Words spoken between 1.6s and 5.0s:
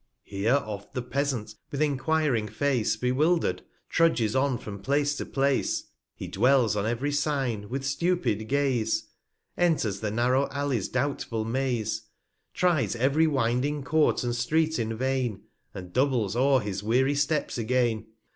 with enquiring Face, Bewilder'd, trudges on from